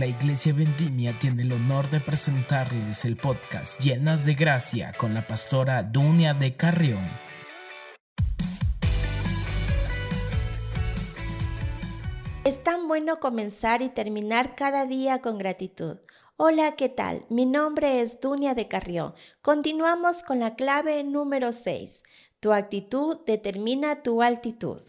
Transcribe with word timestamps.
La 0.00 0.06
Iglesia 0.06 0.54
Vendimia 0.54 1.18
tiene 1.18 1.42
el 1.42 1.52
honor 1.52 1.90
de 1.90 2.00
presentarles 2.00 3.04
el 3.04 3.18
podcast 3.18 3.78
Llenas 3.82 4.24
de 4.24 4.32
Gracia 4.32 4.94
con 4.96 5.12
la 5.12 5.26
pastora 5.26 5.82
Dunia 5.82 6.32
de 6.32 6.56
Carrión. 6.56 7.06
Es 12.44 12.64
tan 12.64 12.88
bueno 12.88 13.20
comenzar 13.20 13.82
y 13.82 13.90
terminar 13.90 14.54
cada 14.54 14.86
día 14.86 15.20
con 15.20 15.36
gratitud. 15.36 15.98
Hola, 16.38 16.76
¿qué 16.76 16.88
tal? 16.88 17.26
Mi 17.28 17.44
nombre 17.44 18.00
es 18.00 18.22
Dunia 18.22 18.54
de 18.54 18.68
Carrión. 18.68 19.12
Continuamos 19.42 20.22
con 20.22 20.40
la 20.40 20.54
clave 20.54 21.04
número 21.04 21.52
6. 21.52 22.04
Tu 22.40 22.54
actitud 22.54 23.18
determina 23.26 24.02
tu 24.02 24.22
altitud. 24.22 24.80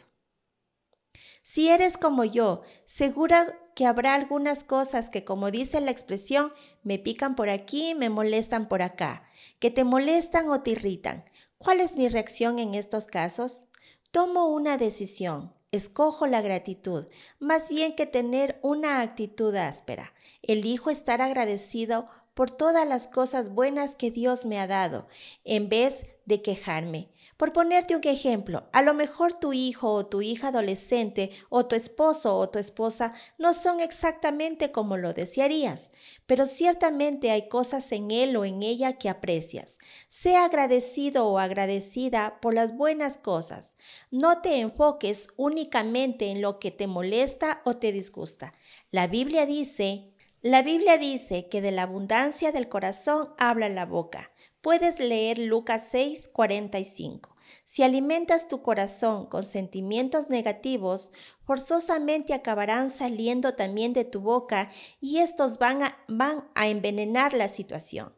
Si 1.42 1.70
eres 1.70 1.98
como 1.98 2.24
yo, 2.24 2.62
segura 2.86 3.58
que 3.76 3.86
habrá 3.86 4.14
algunas 4.14 4.64
cosas 4.64 5.10
que, 5.10 5.24
como 5.24 5.50
dice 5.50 5.82
la 5.82 5.92
expresión, 5.92 6.54
me 6.84 7.00
pican 7.00 7.36
por 7.36 7.50
aquí, 7.50 7.96
me 7.96 8.10
molestan 8.10 8.68
por 8.68 8.82
acá, 8.82 9.24
que 9.60 9.72
te 9.72 9.84
molestan 9.84 10.50
o 10.50 10.62
te 10.62 10.72
irritan. 10.72 11.26
¿Cuál 11.58 11.80
es 11.80 11.96
mi 11.96 12.10
reacción 12.10 12.60
en 12.60 12.76
estos 12.76 13.06
casos? 13.06 13.64
Tomo 14.12 14.48
una 14.48 14.78
decisión, 14.78 15.54
escojo 15.72 16.28
la 16.28 16.42
gratitud, 16.42 17.06
más 17.40 17.70
bien 17.70 17.96
que 17.96 18.06
tener 18.06 18.60
una 18.62 19.02
actitud 19.02 19.56
áspera. 19.56 20.14
Elijo 20.42 20.90
estar 20.90 21.22
agradecido 21.22 22.08
por 22.34 22.52
todas 22.52 22.88
las 22.88 23.08
cosas 23.08 23.54
buenas 23.54 23.96
que 23.96 24.12
Dios 24.12 24.46
me 24.46 24.60
ha 24.60 24.68
dado, 24.68 25.08
en 25.44 25.70
vez 25.70 26.04
de 26.32 26.42
quejarme. 26.42 27.10
Por 27.36 27.54
ponerte 27.54 27.96
un 27.96 28.02
ejemplo, 28.06 28.70
a 28.72 28.82
lo 28.84 28.94
mejor 28.94 29.34
tu 29.34 29.52
hijo 29.52 29.92
o 29.92 30.06
tu 30.06 30.22
hija 30.22 30.50
adolescente 30.50 31.32
o 31.50 31.66
tu 31.66 31.76
esposo 31.76 32.38
o 32.38 32.50
tu 32.50 32.60
esposa 32.60 33.14
no 33.38 33.54
son 33.54 33.80
exactamente 33.80 34.72
como 34.72 34.96
lo 34.96 35.14
desearías, 35.14 35.92
pero 36.28 36.46
ciertamente 36.46 37.32
hay 37.32 37.50
cosas 37.50 37.92
en 37.92 38.12
él 38.12 38.38
o 38.38 38.46
en 38.46 38.64
ella 38.64 38.94
que 38.94 39.10
aprecias. 39.10 39.80
Sea 40.08 40.46
agradecido 40.46 41.28
o 41.28 41.38
agradecida 41.38 42.40
por 42.42 42.54
las 42.54 42.78
buenas 42.78 43.18
cosas. 43.18 43.76
No 44.10 44.42
te 44.42 44.60
enfoques 44.60 45.28
únicamente 45.36 46.32
en 46.32 46.42
lo 46.42 46.60
que 46.60 46.72
te 46.72 46.88
molesta 46.88 47.62
o 47.66 47.76
te 47.76 47.92
disgusta. 47.92 48.54
La 48.92 49.08
Biblia 49.08 49.46
dice, 49.46 50.11
la 50.44 50.64
Biblia 50.64 50.98
dice 50.98 51.50
que 51.50 51.62
de 51.62 51.72
la 51.72 51.84
abundancia 51.84 52.52
del 52.52 52.68
corazón 52.68 53.30
habla 53.38 53.70
la 53.70 53.86
boca. 53.86 54.32
Puedes 54.62 55.00
leer 55.00 55.38
Lucas 55.38 55.88
6, 55.92 56.30
45. 56.30 57.36
Si 57.66 57.84
alimentas 57.84 58.48
tu 58.48 58.64
corazón 58.64 59.28
con 59.28 59.44
sentimientos 59.44 60.32
negativos, 60.32 61.12
forzosamente 61.44 62.34
acabarán 62.34 62.90
saliendo 62.90 63.54
también 63.54 63.94
de 63.94 64.04
tu 64.04 64.20
boca 64.22 64.72
y 65.00 65.20
estos 65.20 65.60
van 65.60 65.84
a, 65.84 65.98
van 66.08 66.50
a 66.56 66.70
envenenar 66.70 67.34
la 67.34 67.48
situación. 67.48 68.12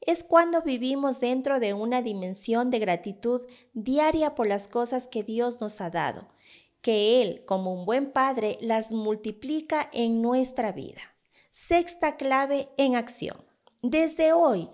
Es 0.00 0.22
cuando 0.22 0.62
vivimos 0.62 1.18
dentro 1.18 1.58
de 1.58 1.74
una 1.74 2.00
dimensión 2.00 2.70
de 2.70 2.78
gratitud 2.78 3.42
diaria 3.72 4.36
por 4.36 4.46
las 4.46 4.68
cosas 4.68 5.08
que 5.08 5.24
Dios 5.24 5.60
nos 5.60 5.80
ha 5.80 5.90
dado, 5.90 6.28
que 6.80 7.20
Él, 7.22 7.44
como 7.44 7.74
un 7.74 7.84
buen 7.86 8.12
Padre, 8.12 8.56
las 8.60 8.92
multiplica 8.92 9.90
en 9.92 10.22
nuestra 10.22 10.70
vida. 10.70 11.15
Sexta 11.58 12.16
clave 12.16 12.68
en 12.76 12.96
acción. 12.96 13.42
Desde 13.80 14.34
hoy, 14.34 14.68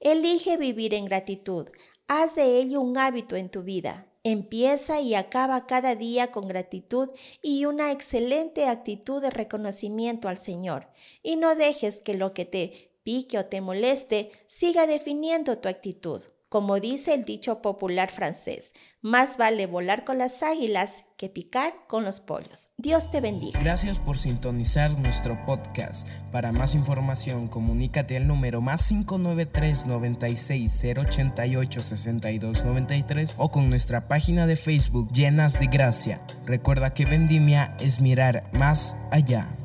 Elige 0.00 0.58
vivir 0.58 0.92
en 0.92 1.06
gratitud. 1.06 1.66
Haz 2.08 2.34
de 2.34 2.58
ello 2.58 2.82
un 2.82 2.98
hábito 2.98 3.36
en 3.36 3.48
tu 3.48 3.62
vida. 3.62 4.06
Empieza 4.22 5.00
y 5.00 5.14
acaba 5.14 5.66
cada 5.66 5.94
día 5.94 6.32
con 6.32 6.46
gratitud 6.46 7.08
y 7.40 7.64
una 7.64 7.90
excelente 7.90 8.66
actitud 8.66 9.22
de 9.22 9.30
reconocimiento 9.30 10.28
al 10.28 10.36
Señor. 10.36 10.88
Y 11.22 11.36
no 11.36 11.56
dejes 11.56 12.02
que 12.02 12.12
lo 12.12 12.34
que 12.34 12.44
te 12.44 12.90
pique 13.02 13.38
o 13.38 13.46
te 13.46 13.62
moleste 13.62 14.30
siga 14.46 14.86
definiendo 14.86 15.56
tu 15.56 15.70
actitud. 15.70 16.20
Como 16.48 16.78
dice 16.78 17.12
el 17.12 17.24
dicho 17.24 17.60
popular 17.60 18.10
francés, 18.12 18.72
más 19.02 19.36
vale 19.36 19.66
volar 19.66 20.04
con 20.04 20.18
las 20.18 20.44
águilas 20.44 20.92
que 21.16 21.28
picar 21.28 21.74
con 21.88 22.04
los 22.04 22.20
pollos. 22.20 22.70
Dios 22.76 23.10
te 23.10 23.20
bendiga. 23.20 23.58
Gracias 23.58 23.98
por 23.98 24.16
sintonizar 24.16 24.96
nuestro 24.96 25.44
podcast. 25.44 26.08
Para 26.30 26.52
más 26.52 26.76
información, 26.76 27.48
comunícate 27.48 28.16
al 28.16 28.28
número 28.28 28.60
más 28.60 28.88
593 28.88 29.86
96 29.86 30.84
088 30.96 31.82
62 31.82 32.64
93 32.64 33.34
o 33.38 33.50
con 33.50 33.68
nuestra 33.68 34.06
página 34.06 34.46
de 34.46 34.54
Facebook 34.54 35.10
Llenas 35.12 35.58
de 35.58 35.66
Gracia. 35.66 36.20
Recuerda 36.44 36.94
que 36.94 37.06
Vendimia 37.06 37.76
es 37.80 38.00
mirar 38.00 38.48
más 38.52 38.96
allá. 39.10 39.55